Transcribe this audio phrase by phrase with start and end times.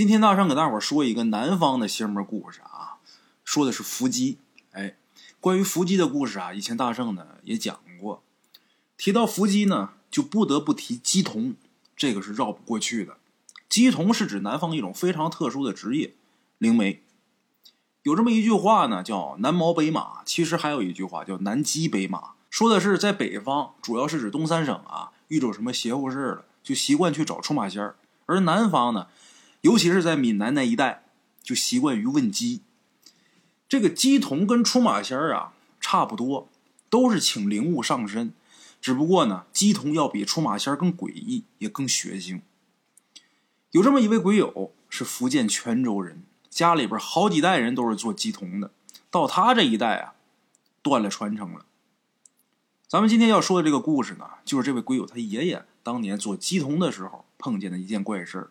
[0.00, 2.96] 今天大圣给大伙说一个南方的邪门故事啊，
[3.44, 4.38] 说的是伏击。
[4.72, 4.96] 哎，
[5.40, 8.22] 关于伏击的故事啊，以前大圣呢也讲过。
[8.96, 11.54] 提到伏击呢，就不得不提鸡童，
[11.94, 13.18] 这个是绕不过去的。
[13.68, 16.14] 鸡童是指南方一种非常特殊的职业，
[16.56, 17.02] 灵媒。
[18.02, 29.08] 有这么一句话呢，叫“南毛北马”，其实还有一句话叫“南鸡北马”，说的是在北方，主要是指东三省啊，遇着什么邪乎事了，就习惯去找出马仙儿；而南方呢，
[29.62, 31.04] 尤其是在闽南那一带，
[31.42, 32.62] 就习惯于问鸡。
[33.68, 36.48] 这个鸡童跟出马仙儿啊差不多，
[36.88, 38.32] 都是请灵物上身，
[38.80, 42.40] 只不过呢，鸡童要比出马仙儿更诡异，也更血腥。
[43.70, 46.24] 有这么一位鬼友，是福建泉州人。
[46.48, 48.72] 家里边好几代人都是做鸡童的，
[49.08, 50.14] 到他这一代啊，
[50.82, 51.64] 断了传承了。
[52.88, 58.50] 咱们今天要说的这个故事呢，就是这位鬼友他爷爷当年做鸡童的时候碰见的一件怪事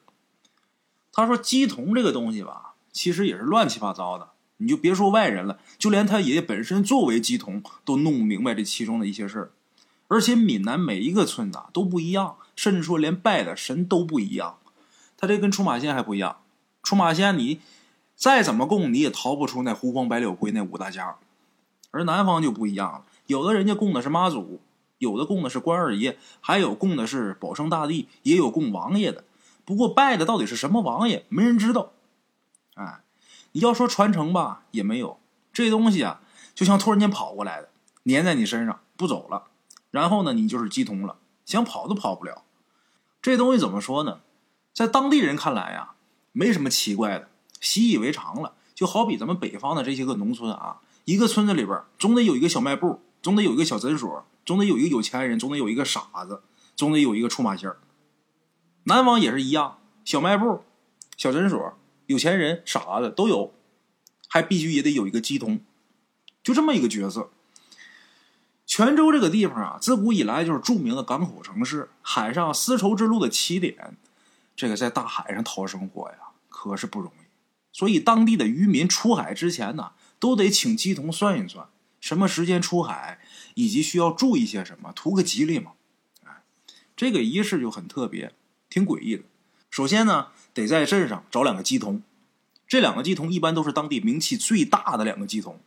[1.19, 4.29] 他说鸡童这个东西吧，其实也是乱七八糟的。
[4.57, 9.51] 你就别说外人了，就连他爷爷本身作为鸡童都弄不明白这其中的一些事儿。
[10.07, 14.57] 而且闽南每一个村子都不一样，甚至说连拜的神都不一样。
[15.17, 16.37] 他这跟出马仙还不一样，
[16.83, 17.59] 出马仙你。
[18.15, 21.15] 再怎么供，你也逃不出那胡黄白柳灰那五大家，
[21.91, 23.05] 而南方就不一样了。
[23.27, 24.59] 有的人家供的是妈祖，
[24.97, 29.23] 有的供的是关二爷，还有供的是保生大帝，也有供王爷的。
[29.69, 31.91] 不过拜的到底是什么王爷，没人知道。
[32.73, 33.01] 哎，
[33.51, 35.19] 你要说传承吧，也没有。
[35.53, 36.21] 这东西啊，
[36.55, 37.69] 就像突然间跑过来的，
[38.03, 39.43] 粘在你身上不走了。
[39.91, 42.45] 然后呢，你就是鸡童了，想跑都跑不了。
[43.21, 44.21] 这东西怎么说呢？
[44.73, 45.91] 在当地人看来呀，
[46.31, 47.29] 没什么奇怪的。
[47.61, 56.41] 习以为常了，就好比咱们北方的这些个农村啊，一个村子里边总得有一个小卖部，总得有一个小诊所，总得有一个有钱人，总得有一个傻子，
[56.75, 57.77] 总得有一个出马仙儿。
[58.89, 60.63] 南方也是一样，小卖部、
[61.15, 63.53] 小诊所、有钱人、傻子都有，
[64.27, 65.59] 还必须也得有一个鸡童，
[66.41, 67.29] 就这么一个角色。
[68.65, 73.95] 泉州这个地方啊，自古以来就是著名的港口城市，海上丝绸之路的起点，
[74.55, 76.17] 这个在大海上讨生活呀，
[76.49, 77.25] 可是不容易。
[77.71, 81.67] 所以，当地的渔民出海之前呢，都得请鸡童算一算
[82.01, 83.19] 什么时间出海，
[83.53, 85.73] 以及需要注意些什么，图个吉利嘛。
[86.25, 86.41] 哎，
[86.95, 88.33] 这个仪式就很特别，
[88.69, 89.23] 挺诡异的。
[89.69, 92.01] 首先呢，得在镇上找两个鸡童，
[92.67, 95.59] 这两个鸡童一般都是当地名气最大的两个鸡童。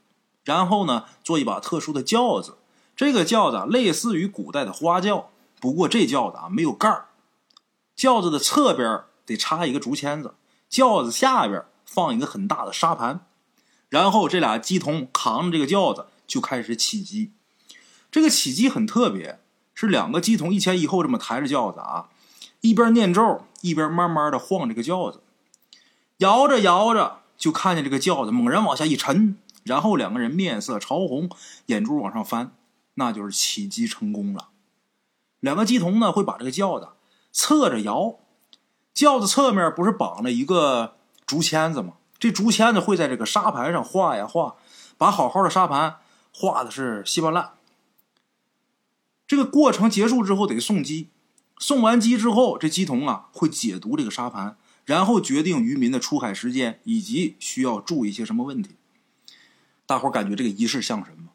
[0.45, 2.59] 然后呢，做一把特殊的轿子，
[2.95, 5.31] 这个轿子类似于古代的花轿，
[5.61, 7.07] 不过这轿子啊没有盖儿。
[7.95, 10.35] 轿子的侧边得插一个竹签子，
[10.69, 11.65] 轿子下边。
[11.85, 13.27] 放一个很大的沙盘，
[13.91, 17.33] 然后这俩鸡童扛着这个轿子就开始起鸡。
[18.11, 19.41] 这个起鸡很特别，
[19.75, 22.09] 是两个鸡童一前一后这么抬着轿子啊，
[22.63, 25.21] 一边念咒一边慢慢的晃这个轿子，
[26.17, 31.29] 摇着摇着就看见这个轿子猛然往下一沉，然后两个人面色潮红，
[31.67, 32.55] 眼珠往上翻，
[32.95, 34.49] 那就是起机成功了。
[35.41, 36.89] 两个鸡童呢会把这个轿子
[37.31, 38.17] 侧着摇，
[38.95, 40.97] 轿子侧面不是绑着一个。
[41.25, 44.57] 竹签子吗，这竹签子会在这个沙盘上画呀画，
[44.99, 45.97] 把好好的沙盘
[46.35, 47.53] 画的是稀巴烂。
[49.27, 51.09] 这个过程结束之后得送机，
[51.63, 58.71] 送完鸡之后，这鸡童啊会解读这个沙盘，然后决定渔民的出海时间以及需要注意一些什么问题。
[59.87, 61.31] 大伙感觉这个仪式像什么？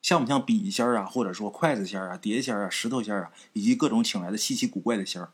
[0.00, 5.32] 像不像笔仙啊，或者说筷子仙啊、碟仙啊、石头仙啊，以及各种请来的稀奇古怪的仙儿？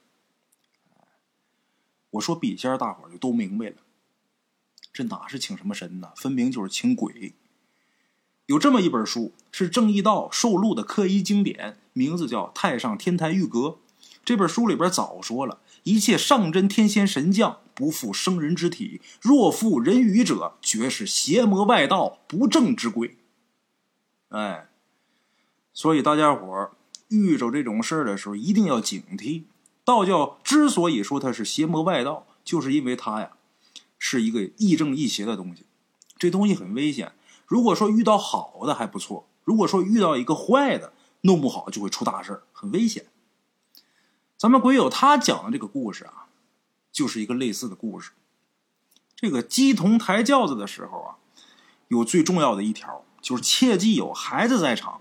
[2.11, 3.77] 我说笔仙，大伙就都明白了。
[4.93, 6.11] 这哪是请什么神呢？
[6.17, 7.35] 分明就是请鬼。
[8.47, 13.61] 有这么一本书，是正义道受录的科一经典，名字叫《太上天台玉阁》。
[14.27, 23.19] 这本书里边早说了，一切上真天仙神将不负生人之体，若负人语者，绝是邪魔外道不正之鬼。
[24.31, 24.69] 哎，
[25.73, 26.73] 所以大家伙
[27.07, 29.45] 遇着这种事儿的时候，一定要警惕。
[29.85, 33.31] 道教之所以说它是邪魔外道，就是因为它呀。
[33.97, 35.65] 是一个亦正亦邪的东西，
[36.19, 37.13] 这东西很危险。
[37.47, 43.07] 如果说遇到好的还不错，如果说遇到一个坏的，弄不好就会出大事很危险。
[44.36, 46.27] 咱们鬼友他讲的这个故事啊，
[46.92, 48.12] 就是一个类似的故事。
[49.15, 51.16] 这个鸡童抬轿子的时候啊，
[51.88, 55.00] 有最重要的一条，就是切记有孩子在场。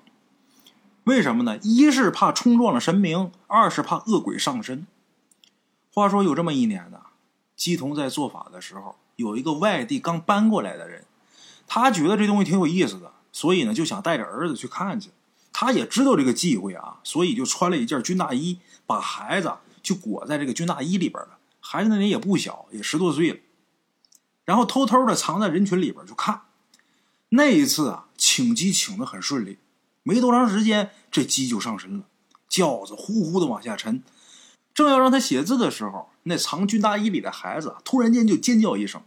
[1.03, 1.57] 为什么呢？
[1.57, 4.87] 一是怕冲撞了神明，二是怕恶鬼上身。
[5.93, 7.01] 话说有这么一年呢。
[7.57, 11.05] 姬童在做法的时候，有一个外地刚搬过来的人，
[11.67, 15.11] 他觉得这东西挺有意思的，所以呢就想带着儿子去看去。
[15.57, 23.39] 他也知道这个忌讳啊，所以就穿了一件军大衣，把孩子就裹在这个军大衣里边了，孩子那年也不小，也十多岁了。
[24.43, 26.41] 然后偷偷的藏在人群里边就看。
[27.29, 29.57] 那一次啊，请鸡请的很顺利，
[30.03, 32.03] 没多长时间，这鸡就上身了，
[32.49, 34.03] 轿子呼呼的往下沉。
[34.73, 39.01] 正要让他写字的时候，那藏军大衣里的孩子突然间就尖叫一声。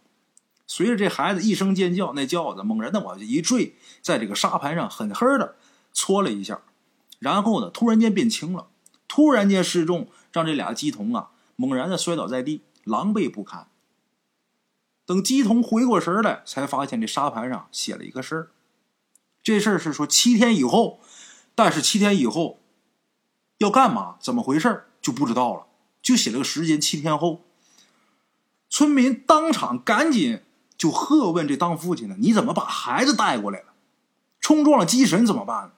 [0.66, 5.56] 随着这孩子一声尖叫，那轿子猛然的往下一坠，在这个沙盘上狠狠的
[6.00, 6.60] 搓了一下，
[7.18, 8.68] 然后呢，突然间变轻了，
[9.08, 13.66] 突然间失重，让这俩鸡童啊猛然的摔倒在地，狼狈不堪。
[15.04, 18.50] 等鸡童回过神来，才发现这沙盘上写了一个事儿。
[19.42, 21.00] 这事儿是说七天以后，
[21.56, 22.60] 但是七天以后
[23.58, 24.18] 要干嘛？
[24.20, 25.66] 怎么回事就不知道了。
[26.00, 27.44] 就写了个时间，七天后。
[28.70, 30.44] 村民当场赶紧
[30.76, 33.72] 就喝问这当父亲的：“你怎么把孩子带过来了？
[34.40, 35.72] 冲撞了鸡神怎么办？”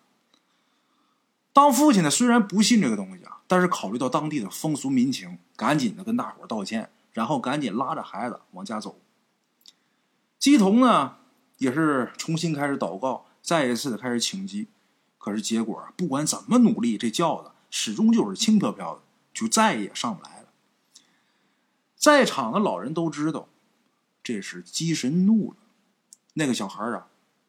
[1.52, 9.00] 当父亲的虽然不信这个东西啊，但是考虑到当地的风俗民情，赶紧的跟大伙道歉，然后赶紧拉着孩子往家走。
[10.38, 11.16] 鸡童呢，
[11.58, 14.68] 也是重新开始祷告，再一次的开始请鸡，
[15.18, 19.02] 可是结果不管怎么努力，这轿子始终就是轻飘飘的，
[19.34, 20.46] 就再也上不来了。
[21.96, 23.48] 在场的老人都知道，
[24.22, 25.56] 这是鸡神怒了，
[26.34, 27.08] 那个小孩啊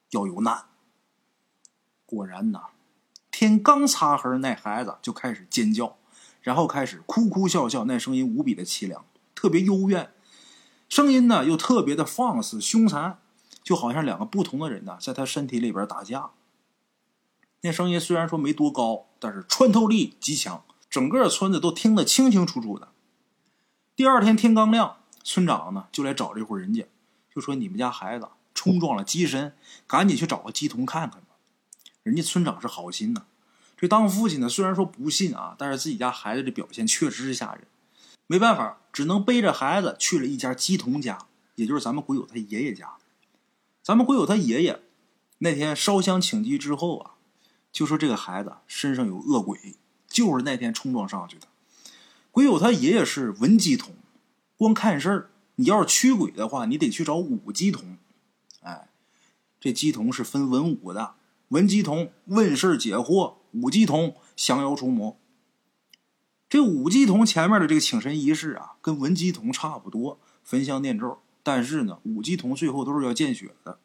[0.09, 0.65] 要有难。
[2.05, 2.63] 果然呐，
[3.41, 5.97] 天刚擦黑，那孩子就开始尖叫，
[6.43, 9.03] 然后开始哭哭笑笑，那声音无比的凄凉，
[9.33, 10.11] 特别幽怨。
[10.87, 13.17] 声音呢又特别的放肆凶残，
[13.63, 16.29] 就好像两个不同的人呢在他身体里边打架。
[17.61, 22.89] 那声音虽然说没多高，但是穿透力极强，整个村子都听得清清楚楚的。
[23.95, 26.85] 第二天天刚亮，村长呢就来找这户人家，
[27.33, 29.55] 就说你们家孩子冲撞了鸡神，
[29.87, 31.29] 赶紧去找个鸡童看看吧。
[32.03, 33.25] 人家村长是好心呐，
[33.81, 37.65] 这当父亲的虽然说不信啊，但是自己家孩子的表现确实是吓人。
[38.27, 41.25] 没办法，只能背着孩子去了一家鸡童家，
[41.55, 42.93] 也就是咱们鬼友他爷爷家。
[43.81, 44.83] 咱们鬼友他爷爷
[45.39, 47.15] 那天烧香请鸡之后啊，
[47.71, 49.75] 就说这个孩子身上有恶鬼，
[50.07, 51.47] 就是那天冲撞上去的。
[52.29, 53.95] 鬼友他爷爷是文鸡童，
[54.57, 55.31] 光看事儿。
[55.55, 57.97] 你要是驱鬼的话，你得去找武鸡童。
[58.61, 58.89] 哎，
[59.59, 61.15] 这鸡童是分文武的，
[61.47, 65.19] 文鸡童问事解惑，武鸡童降妖除魔。
[66.49, 71.19] 这五鸡童前面的这个请神仪式啊，跟文鸡童差不多，焚香念咒。
[71.43, 73.79] 但是呢，五鸡童最后都是要见血的，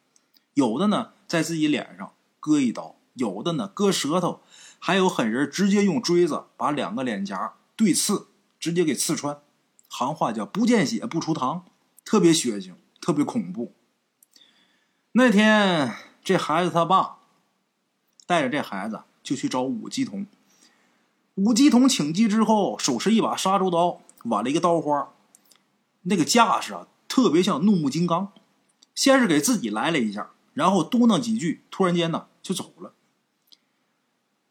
[0.55, 4.41] 有的呢在自己脸上割一刀，有的呢割舌头，
[4.79, 8.29] 还有狠人直接用锥子把两个脸颊对刺，
[8.59, 9.39] 直接给刺穿。
[9.89, 11.65] 行话叫不见血不出堂，
[12.05, 13.75] 特别血腥，特别恐怖。
[15.13, 17.21] 那天这孩子他爸
[18.27, 20.25] 带着这孩子就去找武鸡童。
[21.35, 25.13] 五鸡童请鸡之后，手持一把杀猪刀，挽了一个刀花，
[26.03, 28.33] 那个架势啊，特别像怒目金刚。
[28.95, 32.95] 先是给自己来了一下，然后嘟囔几句，突然间呢就走了。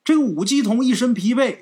[0.04, 1.60] 这个武鸡童一身疲惫，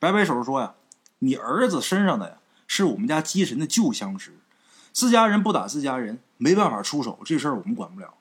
[0.00, 0.74] 摆摆手说：“呀，
[1.20, 4.36] 你儿子身上的呀，是我们家鸡神的旧相识，
[4.92, 8.14] 自家人不打自家人，没办法出手，这事儿我们管不了。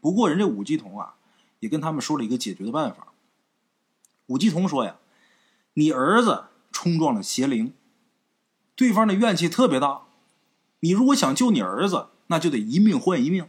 [0.00, 1.14] 不过人这五鸡童啊，
[1.60, 3.13] 也跟他们说了一个解决的办法。
[4.26, 4.96] 五鸡童说呀。”
[5.76, 7.72] 你儿子冲撞了邪灵，
[8.76, 10.02] 对方的怨气特别大。
[10.78, 13.48] 你如果想救你儿子，那就得一命换一命。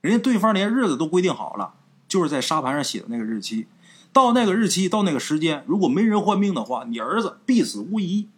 [0.00, 1.74] 人家对方连日子都规定好了，
[2.08, 3.68] 就是在沙盘上写的那个日期。
[4.12, 8.28] 到那个日期，到那个时间，如果没人换命的话，你儿子必死无疑。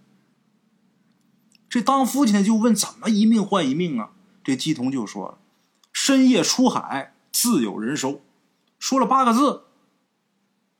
[1.71, 4.11] 这当父亲的就问：怎么一命换一命啊？
[4.45, 5.39] 这鸡童就说了：
[5.95, 8.21] 深夜出海，自有人收。
[8.79, 9.63] 说了八个字。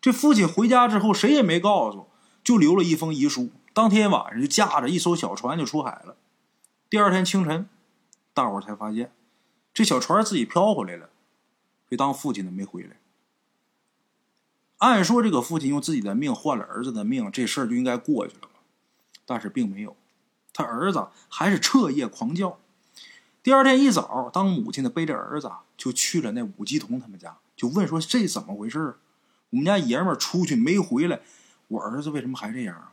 [0.03, 2.09] 这父亲回家之后，谁也没告诉，
[2.43, 3.51] 就留了一封遗书。
[3.73, 6.17] 当天晚上就驾着一艘小船就出海了。
[6.91, 7.69] 第二天清晨，
[8.35, 9.13] 大伙才发现，
[9.73, 11.09] 这小船自己飘回来了。
[11.89, 12.99] 这当父亲的没回来。
[14.79, 18.49] 按说这个父亲用自己的命换了儿子的命，这事儿就应该过去了
[19.25, 19.97] 但是并没有，
[20.53, 22.59] 他儿子还是彻夜狂叫。
[23.41, 28.97] 第二天一早，当母亲的背着儿子就去了那武吉同他们家，就问说这怎么回事
[29.53, 31.21] 我们家爷们儿出去没回来，
[31.69, 32.93] 我儿子为什么还这样啊？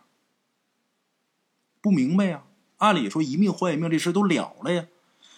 [1.82, 2.44] 不明白呀！
[2.80, 4.86] 按理说一命换一命，这事都了了呀。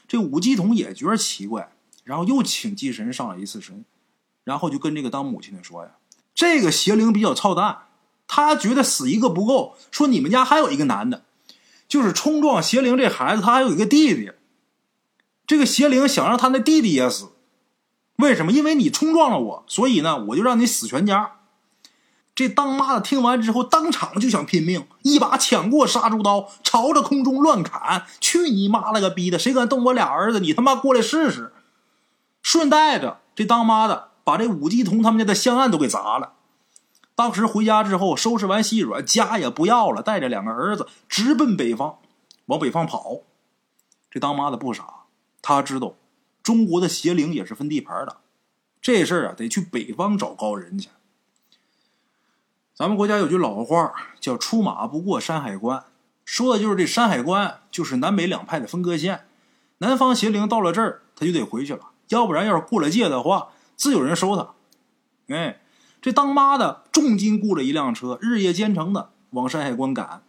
[0.08, 1.72] 这武继统也觉得奇怪，
[2.04, 3.86] 然后又请祭神上了一次神，
[4.44, 5.92] 然后就跟这个当母亲的说呀
[6.34, 7.84] ：“这个邪灵比较操蛋，
[8.28, 11.24] 他觉得死一个不够，说你们家还有一个男的，
[11.88, 14.32] 就是冲撞邪灵这孩子，他还有一个弟弟。
[15.46, 17.30] 这个邪灵想让他那弟弟也死。”
[18.22, 18.52] 为什么？
[18.54, 21.34] 因为你冲撞了我，所以呢，我就让你死全家。
[22.34, 28.06] 这当妈的听完之后，当场就想拼命，一把抢过杀猪刀，朝着空中乱砍。
[28.22, 29.38] 去你妈了个逼的！
[29.38, 30.40] 谁敢动我俩儿子？
[30.40, 31.52] 你他妈过来试试！
[32.42, 36.34] 顺带着，这当妈的把这武继同他们家的香案都给砸了。
[37.14, 41.98] 当时回家之后，收拾完细软，家也不要了，带着两个儿子直奔北方，
[42.46, 43.18] 往北方跑。
[44.10, 44.86] 这当妈的不傻，
[45.42, 45.94] 他知道
[46.44, 48.18] 中国的邪灵也是分地盘的，
[48.82, 50.90] 这事儿啊得去北方找高人去。
[52.74, 55.84] 咱们国家有句老话叫“出马不过山海关”，
[56.26, 59.26] 说的就是这山海关就是南北两派的分割线。
[59.80, 64.54] 南方邪灵到了这儿，他就得回去了，要不然要是过了界的话，自有人收他。
[65.34, 65.58] 哎。
[66.04, 70.24] 这当妈的重金雇了一辆车，日夜兼程的往山海关赶。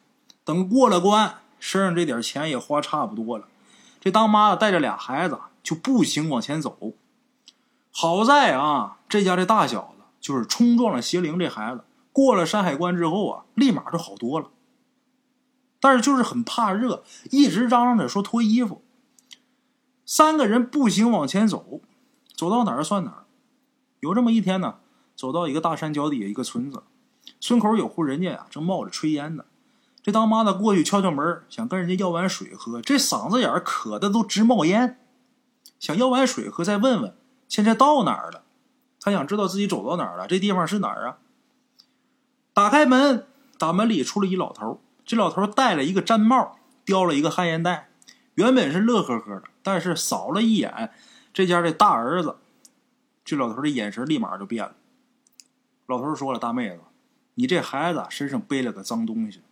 [0.45, 3.49] 等过了关，身上这点钱也花差不多了。
[3.99, 6.95] 这当妈的带着俩孩子就步行往前走。
[7.91, 14.51] 好在啊，这家这大小子就是冲撞了邪灵这孩子，过了山海关之后啊，立马就好多了。
[15.81, 18.83] 但是就是很怕热，一直嚷嚷着说脱衣服。
[20.07, 21.81] 三个人步行往前走，
[22.35, 23.25] 走到哪儿算哪儿。
[24.01, 24.77] 有这么一天呢。
[25.15, 26.83] 走到一个大山脚底下一个村子，
[27.39, 29.45] 村口有户人家呀，正冒着炊烟呢。
[30.03, 34.99] 这当妈的过去敲敲门，想跟人家要碗水喝，这嗓子眼渴的都直冒烟，
[35.83, 37.13] 想要碗水喝，再问问
[37.49, 38.45] 现在到哪儿了。
[39.01, 41.19] 他想知道自己走到哪儿了，这地方是哪儿啊？
[42.55, 43.27] 打开门，
[43.59, 44.81] 大门里出了一老头。
[45.05, 47.89] 这老头戴了一个毡帽，叼了一个旱烟袋，
[48.35, 50.93] 原本是乐呵呵的，但是扫了一眼
[51.35, 52.37] 这家的大儿子，
[53.25, 54.77] 这老头的眼神立马就变了。
[55.87, 56.83] 老头说了：“大妹子，
[57.35, 59.43] 你这孩子身上背了个脏东西。”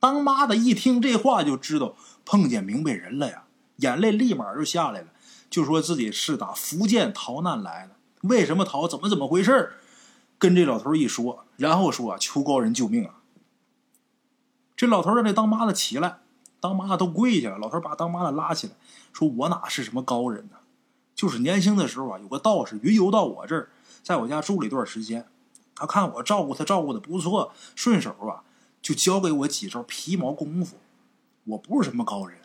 [0.00, 1.94] 当妈的一听这话，就知道
[2.24, 3.44] 碰见明白人了呀，
[3.76, 5.06] 眼泪立马就下来了，
[5.50, 8.88] 就说自己是打福建逃难来的，为什么逃？
[8.88, 9.74] 怎么怎么回事
[10.38, 13.20] 跟这老头一说，然后说：“求高人救命啊！”
[14.76, 16.18] 这老头让这当妈的起来，
[16.60, 17.58] 当妈的都跪下了。
[17.58, 18.74] 老头把当妈的拉起来，
[19.12, 20.56] 说：“我哪是什么高人呢？
[21.14, 23.68] 就是年轻的时候啊，有个道士云游到我这儿，
[24.02, 25.26] 在我家住了一段时间。”
[25.76, 28.44] 他看我照顾他照顾的不错，顺手啊
[28.80, 30.76] 就教给我几招皮毛功夫。
[31.44, 32.38] 我不是什么高人。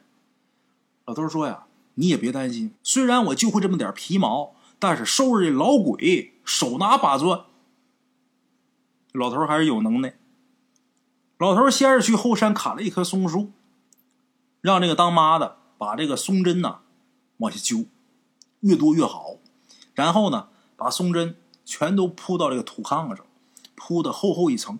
[1.05, 1.65] 老头说呀，
[1.99, 7.41] 你也别担心，虽然我就会这么点皮毛，但是收拾这老鬼手拿把钻。
[9.11, 10.15] 老头还是有能耐。
[11.37, 13.51] 老头先是去后山砍了一棵松树，
[14.61, 16.79] 让这个当妈的把这个松针呐
[17.37, 17.85] 往下揪，
[18.61, 19.35] 越多越好。
[19.93, 21.35] 然后呢，把松针。
[21.71, 23.23] 全都铺到这个土炕上，
[23.75, 24.79] 铺的厚厚一层，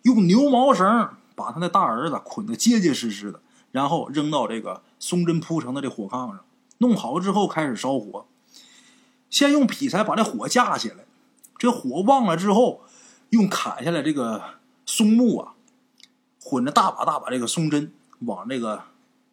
[0.00, 6.40] 用牛毛绳把他那大儿子捆得结结实实的，然后扔到这个松针铺成的这火炕上，
[6.78, 8.26] 弄好之后开始烧火。
[9.30, 11.04] 先用劈柴把这火架起来，
[11.56, 12.82] 这火旺了之后，
[13.30, 15.54] 用砍下来这个松木啊，
[16.42, 18.82] 混着大把大把这个松针往这个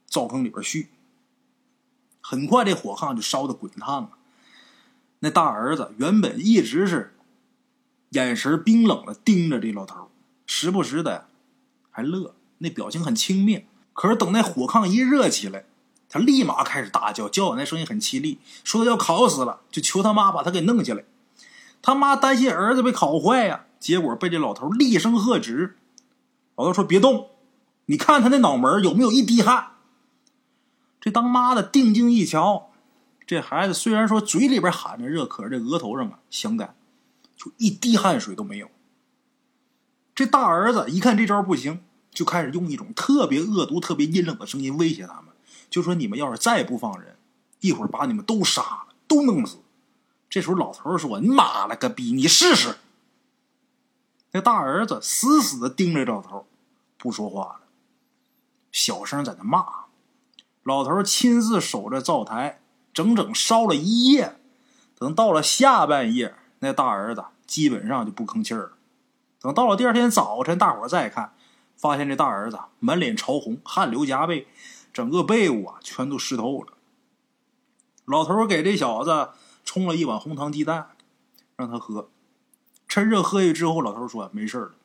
[0.06, 0.90] 灶坑里边续。
[2.22, 4.10] 很快这火炕就烧的滚烫啊。
[5.22, 7.16] 那大儿子原本一直是
[8.10, 10.12] 眼神冰冷的盯着这老头，
[10.46, 11.26] 时不时的
[11.90, 13.64] 还乐，那表情很轻蔑。
[13.94, 15.66] 可是等那火炕一热起来，
[16.10, 21.04] 他立马开始大叫，叫那声音很凄厉，说要烤死了，就求他妈把他给弄下来。
[21.82, 25.78] 他妈担心儿子被烤坏呀，结果被这老头厉声喝止。
[26.56, 27.30] 老头说：“别动，
[27.86, 29.72] 你看他那脑门有没有一滴汗？”
[31.02, 32.70] 这当妈的定睛一瞧。
[33.26, 36.76] 这孩子虽然说嘴里边喊着热，可是这额头上啊香干，
[37.36, 38.70] 就一滴汗水都没有。
[40.14, 41.82] 这大儿子一看这招不行，
[42.14, 45.26] 就开始用一种特别恶毒、特别阴冷的声音威胁他们，
[45.70, 47.18] 就说：“你们要是再不放人，
[47.60, 49.58] 一会儿把你们都杀了，都弄死。”
[50.30, 52.78] 这时候老头说：“你妈了个逼，你试试！”
[54.32, 56.48] 那大儿子死死的盯着老头，
[56.98, 57.60] 不说话了，
[58.72, 59.66] 小声在那骂。
[60.64, 62.60] 老头亲自守着灶台。
[62.94, 64.38] 整整烧了一夜，
[65.00, 68.72] 等到了下半夜，那大儿子基本上就不吭气儿了。
[69.42, 71.34] 等到了第二天早晨，大伙再看，
[71.84, 74.48] 发现这大儿子满脸潮红，汗流浃背，
[74.94, 76.78] 整个被窝啊全都湿透了。
[78.06, 79.32] 老头给这小子
[79.66, 80.92] 冲了一碗红糖鸡蛋，
[81.58, 82.10] 让他喝。
[82.88, 84.76] 趁热喝下之后，老头说没事了。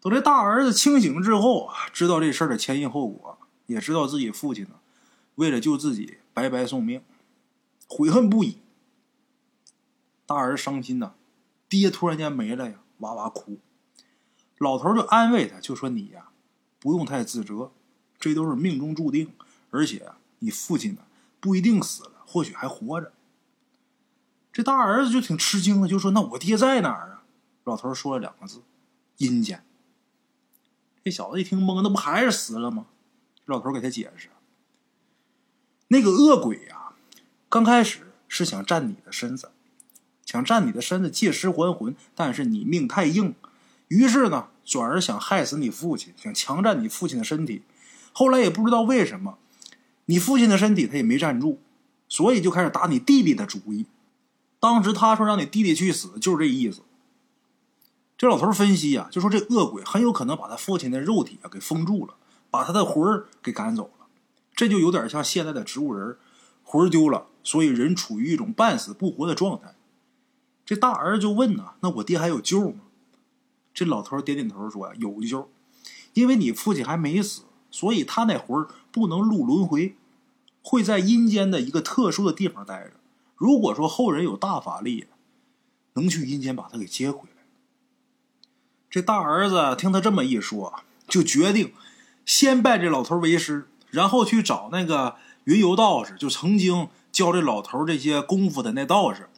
[0.00, 3.36] 等这大儿子清醒之后，知道这事儿的前因后果，
[3.66, 4.76] 也知道自己父亲呢。
[5.34, 7.02] 为了救自己，白白送命，
[7.86, 8.56] 悔恨不已。
[10.24, 11.12] 大儿伤心呐，
[11.68, 13.58] 爹突然间没了呀，哇哇哭。
[14.64, 16.28] 老头就安慰他，就说：“你呀，
[16.80, 17.70] 不用太自责，
[18.18, 19.30] 这都是命中注定。
[19.68, 21.02] 而且你父亲呢，
[21.38, 23.12] 不一定死了，或许还活着。”
[24.50, 27.24] 这大儿子就挺吃惊的，就说：“那我爹在哪儿啊？”
[27.64, 28.62] 老头说了两个字
[29.18, 29.62] ：“阴间。”
[31.04, 32.86] 这小子一听懵，那不还是死了吗？
[33.44, 34.30] 老头给他解释
[35.88, 36.94] ：“那个恶鬼呀，
[37.50, 39.50] 刚开始是想占你的身子，
[40.24, 43.34] 想占你的身子借尸还魂，但是你命太硬，
[43.88, 47.62] 于是呢，转而想害死你父亲，想强占你父亲的身体。
[48.12, 49.38] 后来也不知道为什么，
[50.06, 51.60] 你父亲的身体他也没站住，
[52.08, 53.86] 所以就开始打你弟弟的主意。
[54.60, 56.82] 当时他说让你弟弟去死，就是这意思。”
[58.16, 62.14] 这老头分析呀，就说这恶鬼很有可能把他父亲的肉体啊给封住了，
[62.50, 64.06] 把他的魂儿给赶走了。
[64.54, 66.16] 这就有点像现在的植物人，
[66.62, 69.74] 魂丢了，所以人处于一种半死不活的状态。
[70.64, 72.82] 这大儿子就问呐：“那我爹还有救吗？”
[73.74, 75.50] 这老头点点头说：“呀，有救，
[76.12, 79.96] 因为你父亲还没死，所以他那魂不能入轮回，
[80.62, 82.92] 会在阴间的一个特殊的地方待着。
[83.36, 85.08] 如果说后人有大法力，
[85.94, 87.42] 能去阴间把他给接回来。”
[88.88, 91.72] 这大儿子听他这么一说，就决定
[92.24, 99.28] 先拜这老头为师，然后去找那个云游道士，就曾经教这老头这些功夫的那道士，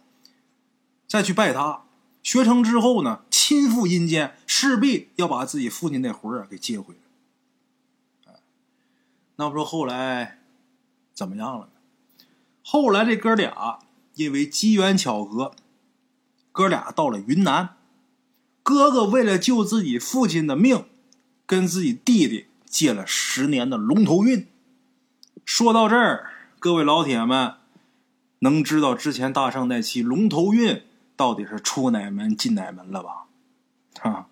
[1.08, 1.85] 再去拜他。
[2.26, 6.92] 学成之后呢，亲赴阴间，势必要把自己父亲那魂儿给接回
[8.24, 8.40] 来。
[9.36, 10.40] 那不说后来
[11.14, 12.26] 怎么样了呢？
[12.64, 13.78] 后来这哥俩
[14.14, 15.54] 因为机缘巧合，
[16.50, 17.76] 哥俩到了云南。
[18.64, 20.84] 哥哥为了救自己父亲的命，
[21.46, 24.48] 跟自己弟弟借了十年的龙头运。
[25.44, 27.54] 说到这儿，各位老铁们
[28.40, 30.82] 能知道之前大圣那期龙头运
[31.16, 33.26] 到底是出哪门进哪门了吧？
[34.00, 34.28] 哈，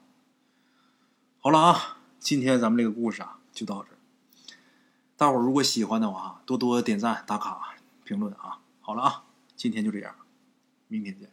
[1.41, 3.89] 好了啊，今天咱们这个故事啊就到这。
[5.17, 7.75] 大伙如果喜欢的话，多多点赞、打卡、
[8.05, 8.61] 评论啊。
[8.81, 9.25] 好了啊，
[9.57, 10.15] 今天就这样，
[10.89, 11.31] 明天见。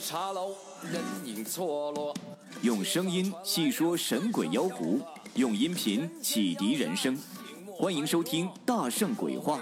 [0.00, 2.14] 茶楼，人影错落。
[2.62, 5.00] 用声音细说神鬼妖狐，
[5.34, 7.16] 用音频启迪人生。
[7.66, 9.58] 欢迎收听《大圣鬼话》。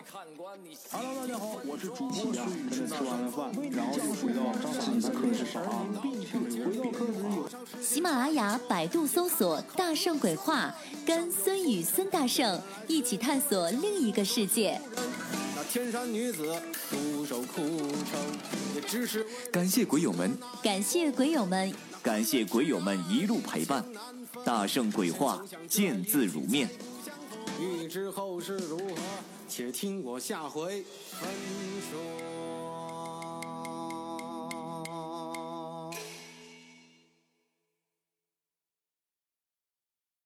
[0.91, 2.47] Hello，大家好，我是主播呀。
[2.71, 5.87] 跟着吃完了饭，然后就回到自己的课室上啊。
[6.65, 10.73] 回到课室喜马拉雅、百度搜索“大圣鬼话”，
[11.05, 14.81] 跟孙宇、孙大圣一起探索另一个世界。
[15.57, 16.55] 那天山女子
[16.91, 18.21] 独守空城，
[18.77, 23.85] 也只是感谢鬼友们，感谢鬼友们，感谢鬼友们一路陪伴。
[24.45, 26.69] 大圣鬼话，见字如面。
[27.61, 28.95] 欲知后事如何，
[29.49, 31.29] 且听我下回分
[31.91, 32.52] 说。